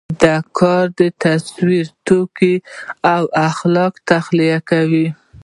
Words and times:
دا 0.21 0.35
کار 0.57 0.85
په 0.97 1.05
تصوري 1.23 1.81
توګه 2.07 2.51
او 3.13 3.23
خلاق 3.57 3.93
تخیل 4.09 4.41
کوو. 4.69 5.05